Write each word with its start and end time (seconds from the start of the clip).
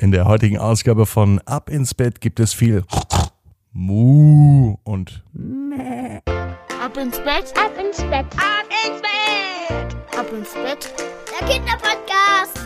In 0.00 0.10
der 0.10 0.24
heutigen 0.26 0.58
Ausgabe 0.58 1.06
von 1.06 1.38
Ab 1.46 1.70
ins 1.70 1.94
Bett 1.94 2.20
gibt 2.20 2.40
es 2.40 2.52
viel 2.52 2.82
Mu 3.72 4.74
und 4.82 5.22
Ab 6.82 6.96
ins 6.96 7.16
Bett, 7.18 7.54
Ab 7.56 7.70
ins 7.80 7.98
Bett, 7.98 8.26
ab 8.36 8.64
ins 8.86 9.00
Bett, 9.00 9.94
ab 10.18 10.26
ins 10.32 10.52
Bett. 10.52 10.92
der 11.40 11.46
Kinderpodcast. 11.48 12.58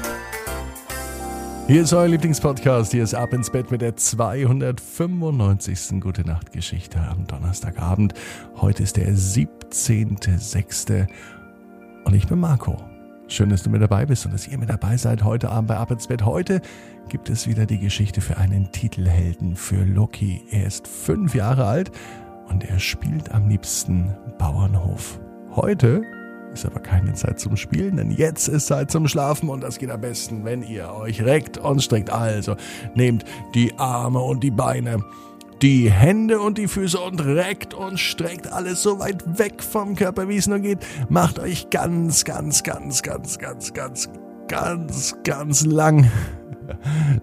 hier 1.67 1.83
ist 1.83 1.93
euer 1.93 2.09
Lieblingspodcast. 2.09 2.93
Hier 2.93 3.03
ist 3.05 3.15
Ab 3.15 3.35
ins 3.35 3.51
Bett 3.51 3.71
mit 3.71 3.83
der 3.83 3.95
295. 3.95 6.01
Gute 6.01 6.23
Nacht 6.23 6.51
Geschichte 6.53 6.99
am 6.99 7.27
Donnerstagabend. 7.27 8.15
Heute 8.57 8.83
ist 8.83 8.97
der 8.97 9.11
17.06. 9.13 11.07
und 12.05 12.15
ich 12.15 12.27
bin 12.27 12.41
Marco. 12.41 12.79
Schön, 13.31 13.51
dass 13.51 13.63
du 13.63 13.69
mit 13.69 13.83
dabei 13.83 14.07
bist 14.07 14.25
und 14.25 14.33
dass 14.33 14.49
ihr 14.49 14.57
mit 14.57 14.71
dabei 14.71 14.97
seid 14.97 15.23
heute 15.23 15.51
Abend 15.51 15.69
bei 15.69 15.77
Ab 15.77 15.91
ins 15.91 16.07
Bett. 16.07 16.25
Heute 16.25 16.63
gibt 17.11 17.29
es 17.29 17.47
wieder 17.47 17.67
die 17.67 17.79
Geschichte 17.79 18.23
für 18.23 18.39
einen 18.39 18.73
Titelhelden, 18.73 19.55
für 19.55 19.85
Loki. 19.85 20.43
Er 20.51 20.67
ist 20.67 20.89
fünf 20.89 21.35
Jahre 21.35 21.67
alt 21.67 21.93
und 22.49 22.65
er 22.65 22.79
spielt 22.79 23.31
am 23.33 23.47
liebsten 23.47 24.17
Bauernhof. 24.39 25.21
Heute 25.55 26.01
ist 26.55 26.65
aber 26.65 26.81
keine 26.81 27.13
Zeit 27.13 27.39
zum 27.39 27.59
Spielen, 27.59 27.99
denn 27.99 28.11
jetzt 28.11 28.49
ist 28.49 28.67
Zeit 28.67 28.91
zum 28.91 29.07
Schlafen 29.07 29.51
und 29.51 29.61
das 29.61 29.77
geht 29.77 29.91
am 29.91 30.01
besten, 30.01 30.47
wenn 30.47 30.63
ihr 30.63 30.91
euch 30.95 31.21
reckt 31.21 31.59
und 31.59 31.83
streckt. 31.83 32.09
Also 32.09 32.57
nehmt 32.95 33.27
die 33.55 33.79
Arme 33.79 34.21
und 34.21 34.43
die 34.43 34.51
Beine, 34.51 35.05
die 35.63 35.91
Hände 35.91 36.41
und 36.41 36.59
die 36.59 36.69
Füße 36.69 36.99
und 36.99 37.21
reckt 37.21 37.75
und 37.75 37.99
streckt 37.99 38.53
alles 38.53 38.83
so 38.83 38.99
weit 38.99 39.39
weg 39.39 39.63
vom 39.63 39.95
Körper, 39.95 40.29
wie 40.29 40.37
es 40.37 40.47
nur 40.47 40.61
geht. 40.61 40.79
Macht 41.09 41.39
euch 41.39 41.71
ganz, 41.71 42.25
ganz, 42.25 42.63
ganz, 42.63 43.03
ganz, 43.03 43.39
ganz, 43.39 43.73
ganz, 43.73 44.09
ganz, 44.49 45.17
ganz 45.25 45.67
lang. 45.67 46.11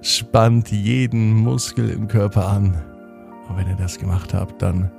Spannt 0.01 0.71
jeden 0.71 1.33
Muskel 1.33 1.89
im 1.89 2.07
Körper 2.07 2.47
an. 2.47 2.81
Und 3.47 3.57
wenn 3.57 3.67
ihr 3.67 3.75
das 3.75 3.97
gemacht 3.97 4.33
habt, 4.33 4.61
dann 4.61 4.91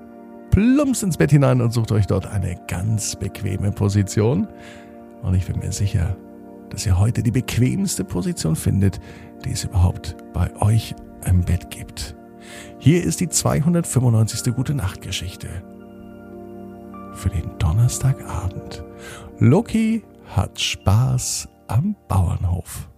plumps 0.51 1.03
ins 1.03 1.17
Bett 1.17 1.31
hinein 1.31 1.61
und 1.61 1.73
sucht 1.73 1.93
euch 1.93 2.07
dort 2.07 2.27
eine 2.27 2.59
ganz 2.69 3.17
bequeme 3.17 3.73
Position. 3.73 4.49
Und 5.23 5.35
ich 5.35 5.47
bin 5.47 5.59
mir 5.59 5.73
sicher, 5.73 6.17
dass 6.71 6.87
ihr 6.87 6.99
heute 6.99 7.23
die 7.23 7.31
bequemste 7.31 8.05
Position 8.05 8.57
findet, 8.57 9.01
die 9.45 9.53
es 9.53 9.65
überhaupt 9.65 10.17
bei 10.33 10.51
euch 10.61 10.95
im 11.27 11.43
Bett 11.43 11.71
gibt. 11.71 12.16
Hier 12.79 13.03
ist 13.03 13.21
die 13.21 13.29
295. 13.29 14.55
Gute 14.55 14.75
Nacht 14.75 15.03
Geschichte 15.03 15.49
für 17.17 17.31
den 17.31 17.59
Donnerstagabend. 17.59 18.85
Loki 19.39 20.05
hat 20.27 20.61
Spaß 20.61 21.49
am 21.69 21.97
Bauernhof. 22.09 22.89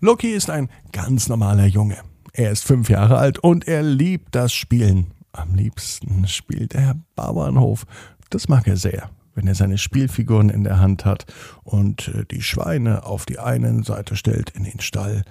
Loki 0.00 0.28
ist 0.28 0.50
ein 0.50 0.68
ganz 0.92 1.28
normaler 1.28 1.66
Junge. 1.66 1.96
Er 2.32 2.50
ist 2.50 2.64
fünf 2.64 2.90
Jahre 2.90 3.16
alt 3.16 3.38
und 3.38 3.66
er 3.66 3.82
liebt 3.82 4.34
das 4.34 4.52
Spielen. 4.52 5.14
Am 5.32 5.54
liebsten 5.54 6.28
spielt 6.28 6.74
er 6.74 6.96
Bauernhof. 7.14 7.86
Das 8.30 8.48
mag 8.48 8.66
er 8.66 8.76
sehr, 8.76 9.10
wenn 9.34 9.46
er 9.46 9.54
seine 9.54 9.78
Spielfiguren 9.78 10.50
in 10.50 10.64
der 10.64 10.78
Hand 10.78 11.04
hat 11.04 11.24
und 11.64 12.08
äh, 12.08 12.24
die 12.30 12.42
Schweine 12.42 13.04
auf 13.04 13.24
die 13.24 13.38
eine 13.38 13.82
Seite 13.84 14.16
stellt 14.16 14.50
in 14.50 14.64
den 14.64 14.80
Stall, 14.80 15.24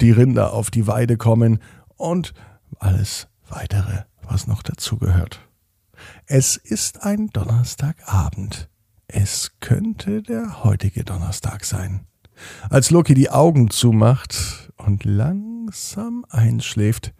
die 0.00 0.12
Rinder 0.12 0.52
auf 0.52 0.70
die 0.70 0.86
Weide 0.86 1.16
kommen 1.16 1.58
und 1.96 2.32
alles 2.78 3.28
weitere, 3.48 4.04
was 4.22 4.46
noch 4.46 4.62
dazugehört. 4.62 5.40
Es 6.26 6.56
ist 6.56 7.02
ein 7.02 7.28
Donnerstagabend. 7.28 8.68
Es 9.06 9.52
könnte 9.60 10.22
der 10.22 10.64
heutige 10.64 11.04
Donnerstag 11.04 11.64
sein. 11.64 12.06
Als 12.70 12.90
Loki 12.90 13.14
die 13.14 13.30
Augen 13.30 13.70
zumacht 13.70 14.72
und 14.76 15.04
langsam 15.04 16.24
einschläft, 16.30 17.12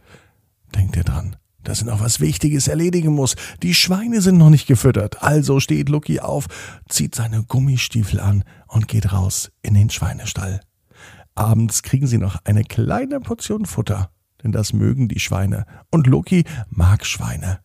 denkt 0.74 0.96
er 0.96 1.04
dran, 1.04 1.36
dass 1.62 1.82
er 1.82 1.88
noch 1.88 2.00
was 2.00 2.20
Wichtiges 2.20 2.68
erledigen 2.68 3.14
muss. 3.14 3.36
Die 3.62 3.74
Schweine 3.74 4.20
sind 4.20 4.38
noch 4.38 4.50
nicht 4.50 4.66
gefüttert. 4.66 5.22
Also 5.22 5.60
steht 5.60 5.88
Loki 5.88 6.20
auf, 6.20 6.46
zieht 6.88 7.14
seine 7.14 7.44
Gummistiefel 7.44 8.20
an 8.20 8.44
und 8.66 8.88
geht 8.88 9.12
raus 9.12 9.52
in 9.62 9.74
den 9.74 9.90
Schweinestall. 9.90 10.60
Abends 11.34 11.82
kriegen 11.82 12.06
sie 12.06 12.18
noch 12.18 12.36
eine 12.44 12.64
kleine 12.64 13.20
Portion 13.20 13.64
Futter, 13.64 14.10
denn 14.42 14.52
das 14.52 14.72
mögen 14.72 15.08
die 15.08 15.20
Schweine. 15.20 15.66
Und 15.90 16.06
Loki 16.06 16.44
mag 16.68 17.06
Schweine. 17.06 17.60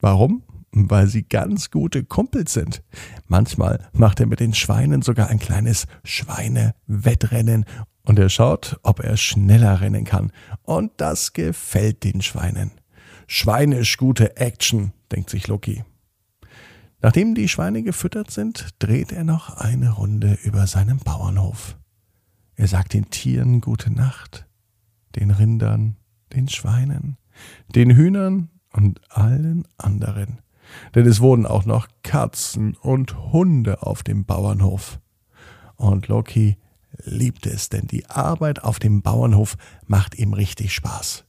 Warum? 0.00 0.42
Weil 0.72 1.08
sie 1.08 1.24
ganz 1.24 1.70
gute 1.70 2.04
Kumpels 2.04 2.52
sind. 2.52 2.82
Manchmal 3.26 3.88
macht 3.92 4.20
er 4.20 4.26
mit 4.26 4.40
den 4.40 4.54
Schweinen 4.54 5.02
sogar 5.02 5.28
ein 5.28 5.38
kleines 5.38 5.86
Schweinewettrennen 6.04 7.64
und 8.04 8.18
er 8.18 8.28
schaut, 8.28 8.78
ob 8.82 9.00
er 9.00 9.16
schneller 9.16 9.80
rennen 9.80 10.04
kann. 10.04 10.32
Und 10.62 10.92
das 10.96 11.32
gefällt 11.32 12.04
den 12.04 12.22
Schweinen. 12.22 12.70
Schweinisch 13.26 13.96
gute 13.96 14.36
Action, 14.36 14.92
denkt 15.12 15.30
sich 15.30 15.46
Loki. 15.46 15.84
Nachdem 17.02 17.34
die 17.34 17.48
Schweine 17.48 17.82
gefüttert 17.82 18.30
sind, 18.30 18.68
dreht 18.78 19.12
er 19.12 19.24
noch 19.24 19.56
eine 19.56 19.90
Runde 19.90 20.38
über 20.42 20.66
seinen 20.66 20.98
Bauernhof. 20.98 21.78
Er 22.56 22.68
sagt 22.68 22.92
den 22.92 23.08
Tieren 23.08 23.60
gute 23.60 23.90
Nacht, 23.90 24.46
den 25.16 25.30
Rindern, 25.30 25.96
den 26.32 26.48
Schweinen, 26.48 27.16
den 27.74 27.94
Hühnern 27.96 28.50
und 28.72 29.00
allen 29.10 29.66
anderen. 29.78 30.40
Denn 30.94 31.06
es 31.06 31.20
wohnen 31.20 31.46
auch 31.46 31.64
noch 31.64 31.88
Katzen 32.02 32.76
und 32.76 33.32
Hunde 33.32 33.82
auf 33.82 34.02
dem 34.02 34.24
Bauernhof. 34.24 35.00
Und 35.76 36.08
Loki 36.08 36.56
liebt 37.04 37.46
es, 37.46 37.68
denn 37.68 37.86
die 37.86 38.08
Arbeit 38.08 38.62
auf 38.62 38.78
dem 38.78 39.02
Bauernhof 39.02 39.56
macht 39.86 40.18
ihm 40.18 40.32
richtig 40.32 40.72
Spaß. 40.74 41.24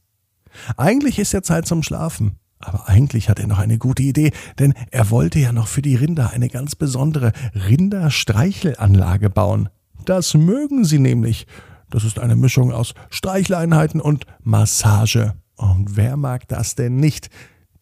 Eigentlich 0.76 1.18
ist 1.18 1.32
ja 1.32 1.42
Zeit 1.42 1.66
zum 1.66 1.82
Schlafen. 1.82 2.38
Aber 2.58 2.88
eigentlich 2.88 3.28
hat 3.28 3.40
er 3.40 3.48
noch 3.48 3.58
eine 3.58 3.78
gute 3.78 4.04
Idee, 4.04 4.30
denn 4.58 4.72
er 4.92 5.10
wollte 5.10 5.40
ja 5.40 5.52
noch 5.52 5.66
für 5.66 5.82
die 5.82 5.96
Rinder 5.96 6.30
eine 6.30 6.48
ganz 6.48 6.76
besondere 6.76 7.32
Rinderstreichelanlage 7.54 9.30
bauen. 9.30 9.68
Das 10.04 10.34
mögen 10.34 10.84
sie 10.84 11.00
nämlich. 11.00 11.46
Das 11.92 12.04
ist 12.04 12.18
eine 12.18 12.36
Mischung 12.36 12.72
aus 12.72 12.94
Streicheleinheiten 13.10 14.00
und 14.00 14.24
Massage. 14.42 15.34
Und 15.56 15.94
wer 15.94 16.16
mag 16.16 16.48
das 16.48 16.74
denn 16.74 16.96
nicht? 16.96 17.28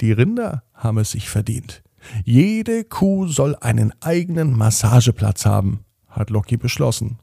Die 0.01 0.11
Rinder 0.11 0.65
haben 0.75 0.99
es 0.99 1.13
sich 1.13 1.31
verdient. 1.31 1.85
Jede 2.25 2.83
Kuh 2.83 3.29
soll 3.29 3.55
einen 3.61 3.93
eigenen 4.01 4.57
Massageplatz 4.59 5.47
haben, 5.47 5.85
hat 6.09 6.31
Loki 6.31 6.57
beschlossen. 6.57 7.21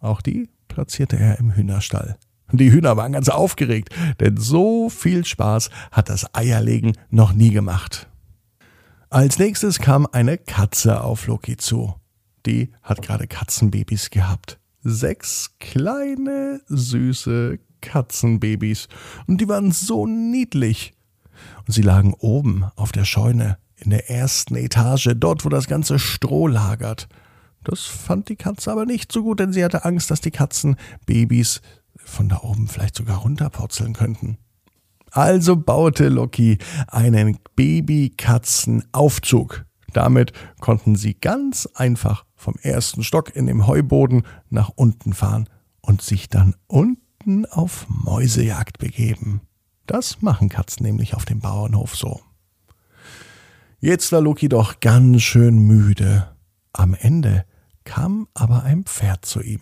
Auch 0.00 0.20
die 0.20 0.50
platzierte 0.68 1.16
er 1.16 1.38
im 1.38 1.54
Hühnerstall. 1.54 2.18
Die 2.52 2.70
Hühner 2.72 2.96
waren 2.96 3.12
ganz 3.12 3.28
aufgeregt, 3.28 3.94
denn 4.20 4.36
so 4.36 4.90
viel 4.90 5.24
Spaß 5.24 5.70
hat 5.90 6.08
das 6.08 6.34
Eierlegen 6.34 6.92
noch 7.10 7.32
nie 7.32 7.50
gemacht. 7.50 8.08
Als 9.10 9.38
nächstes 9.38 9.78
kam 9.78 10.06
eine 10.12 10.38
Katze 10.38 11.02
auf 11.02 11.26
Loki 11.26 11.56
zu 11.56 11.94
die 12.48 12.72
hat 12.82 13.02
gerade 13.02 13.26
Katzenbabys 13.26 14.10
gehabt. 14.10 14.58
Sechs 14.82 15.54
kleine, 15.60 16.62
süße 16.66 17.58
Katzenbabys. 17.80 18.88
Und 19.26 19.40
die 19.40 19.48
waren 19.48 19.72
so 19.72 20.06
niedlich. 20.06 20.92
Und 21.66 21.72
sie 21.72 21.82
lagen 21.82 22.14
oben 22.14 22.64
auf 22.76 22.92
der 22.92 23.04
Scheune, 23.04 23.58
in 23.76 23.90
der 23.90 24.10
ersten 24.10 24.56
Etage, 24.56 25.10
dort, 25.16 25.44
wo 25.44 25.48
das 25.48 25.68
ganze 25.68 25.98
Stroh 25.98 26.46
lagert. 26.46 27.08
Das 27.64 27.82
fand 27.82 28.28
die 28.28 28.36
Katze 28.36 28.70
aber 28.72 28.86
nicht 28.86 29.12
so 29.12 29.22
gut, 29.22 29.40
denn 29.40 29.52
sie 29.52 29.64
hatte 29.64 29.84
Angst, 29.84 30.10
dass 30.10 30.20
die 30.20 30.30
Katzenbabys 30.30 31.60
von 31.96 32.28
da 32.28 32.40
oben 32.42 32.68
vielleicht 32.68 32.96
sogar 32.96 33.18
runterpurzeln 33.18 33.94
könnten. 33.94 34.38
Also 35.10 35.56
baute 35.56 36.08
Loki 36.08 36.58
einen 36.86 37.38
Babykatzenaufzug. 37.56 39.64
Damit 39.92 40.32
konnten 40.60 40.94
sie 40.96 41.14
ganz 41.14 41.68
einfach 41.74 42.24
vom 42.36 42.54
ersten 42.62 43.02
Stock 43.02 43.34
in 43.34 43.46
dem 43.46 43.66
Heuboden 43.66 44.22
nach 44.50 44.70
unten 44.74 45.14
fahren 45.14 45.48
und 45.80 46.02
sich 46.02 46.28
dann 46.28 46.54
unten 46.66 47.07
beiden 47.28 47.44
auf 47.44 47.86
Mäusejagd 47.88 48.78
begeben. 48.78 49.42
Das 49.84 50.22
machen 50.22 50.48
Katzen 50.48 50.86
nämlich 50.86 51.14
auf 51.14 51.26
dem 51.26 51.40
Bauernhof 51.40 51.94
so. 51.94 52.22
Jetzt 53.80 54.12
war 54.12 54.22
Loki 54.22 54.48
doch 54.48 54.80
ganz 54.80 55.20
schön 55.22 55.58
müde. 55.58 56.34
Am 56.72 56.94
Ende 56.94 57.44
kam 57.84 58.28
aber 58.32 58.62
ein 58.62 58.84
Pferd 58.84 59.26
zu 59.26 59.42
ihm. 59.42 59.60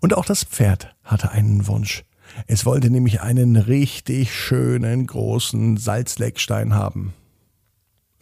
Und 0.00 0.12
auch 0.12 0.26
das 0.26 0.44
Pferd 0.44 0.94
hatte 1.02 1.30
einen 1.30 1.66
Wunsch. 1.66 2.04
Es 2.46 2.66
wollte 2.66 2.90
nämlich 2.90 3.22
einen 3.22 3.56
richtig 3.56 4.34
schönen 4.34 5.06
großen 5.06 5.78
Salzleckstein 5.78 6.74
haben. 6.74 7.14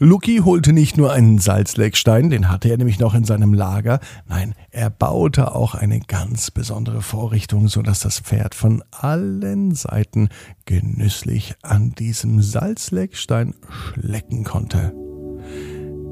Lucky 0.04 0.38
holte 0.38 0.72
nicht 0.72 0.96
nur 0.96 1.12
einen 1.12 1.38
Salzleckstein, 1.38 2.28
den 2.28 2.48
hatte 2.48 2.68
er 2.68 2.76
nämlich 2.76 2.98
noch 2.98 3.14
in 3.14 3.22
seinem 3.22 3.54
Lager, 3.54 4.00
nein, 4.28 4.56
er 4.72 4.90
baute 4.90 5.54
auch 5.54 5.76
eine 5.76 6.00
ganz 6.00 6.50
besondere 6.50 7.02
Vorrichtung, 7.02 7.68
so 7.68 7.82
dass 7.82 8.00
das 8.00 8.18
Pferd 8.18 8.56
von 8.56 8.82
allen 8.90 9.76
Seiten 9.76 10.28
genüsslich 10.64 11.54
an 11.62 11.92
diesem 11.92 12.42
Salzleckstein 12.42 13.54
schlecken 13.70 14.42
konnte. 14.42 14.92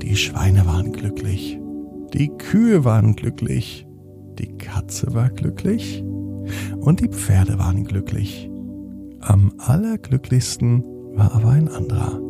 Die 0.01 0.15
Schweine 0.15 0.67
waren 0.67 0.93
glücklich, 0.93 1.59
die 2.15 2.29
Kühe 2.29 2.85
waren 2.85 3.17
glücklich, 3.17 3.89
die 4.39 4.57
Katze 4.57 5.15
war 5.15 5.31
glücklich. 5.31 6.05
Und 6.79 7.01
die 7.01 7.09
Pferde 7.09 7.59
waren 7.59 7.83
glücklich. 7.83 8.49
Am 9.19 9.53
allerglücklichsten 9.59 10.85
war 11.17 11.35
aber 11.35 11.51
ein 11.51 11.69
anderer 11.69 12.30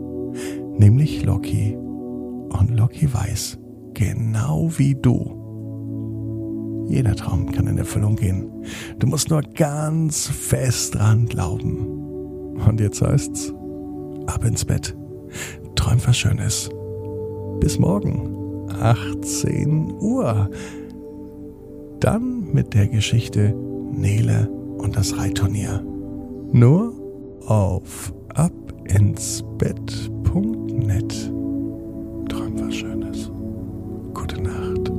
nämlich 0.81 1.25
Loki. 1.25 1.77
Und 1.77 2.71
Loki 2.71 3.13
weiß, 3.13 3.59
genau 3.95 4.71
wie 4.77 4.95
du, 4.95 5.37
jeder 6.89 7.15
Traum 7.15 7.53
kann 7.53 7.69
in 7.69 7.79
Erfüllung 7.79 8.17
gehen. 8.17 8.51
Du 8.99 9.07
musst 9.07 9.31
nur 9.31 9.43
ganz 9.43 10.27
fest 10.27 10.97
dran 10.97 11.27
glauben. 11.27 11.87
Und 12.67 12.81
jetzt 12.81 13.01
heißt's, 13.01 13.55
ab 14.27 14.45
ins 14.45 14.65
Bett. 14.65 14.97
Träum 15.77 15.99
was 16.05 16.17
Schönes. 16.17 16.69
Bis 17.61 17.79
morgen, 17.79 18.67
18 18.81 19.93
Uhr. 20.01 20.51
Dann 22.01 22.53
mit 22.53 22.75
der 22.75 22.89
Geschichte 22.89 23.55
Nele 23.93 24.51
und 24.79 24.97
das 24.97 25.17
Reitturnier. 25.17 25.85
Nur 26.53 26.93
auf 27.47 28.13
ab 28.35 28.53
nett. 30.73 31.13
Träum 32.29 32.59
was 32.59 32.75
Schönes. 32.75 33.31
Gute 34.15 34.41
Nacht. 34.41 34.90